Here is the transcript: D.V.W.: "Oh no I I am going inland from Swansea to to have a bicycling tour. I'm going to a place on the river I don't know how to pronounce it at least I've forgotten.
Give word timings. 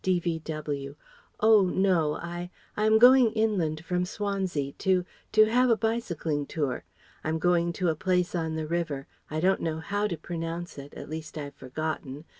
D.V.W.: 0.03 0.95
"Oh 1.41 1.67
no 1.67 2.15
I 2.15 2.49
I 2.75 2.85
am 2.87 2.97
going 2.97 3.31
inland 3.33 3.85
from 3.85 4.03
Swansea 4.03 4.71
to 4.79 5.05
to 5.31 5.45
have 5.45 5.69
a 5.69 5.77
bicycling 5.77 6.47
tour. 6.47 6.85
I'm 7.23 7.37
going 7.37 7.71
to 7.73 7.87
a 7.89 7.95
place 7.95 8.33
on 8.33 8.55
the 8.55 8.65
river 8.65 9.05
I 9.29 9.39
don't 9.39 9.61
know 9.61 9.77
how 9.77 10.07
to 10.07 10.17
pronounce 10.17 10.79
it 10.79 10.95
at 10.95 11.07
least 11.07 11.37
I've 11.37 11.53
forgotten. 11.53 12.25